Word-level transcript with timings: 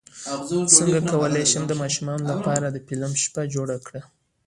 څنګه 0.77 0.99
کولی 1.11 1.43
شم 1.51 1.63
د 1.67 1.73
ماشومانو 1.81 2.23
لپاره 2.31 2.65
د 2.69 2.77
فلم 2.87 3.11
شپه 3.23 3.41
جوړه 3.53 3.75
کړم 3.85 4.05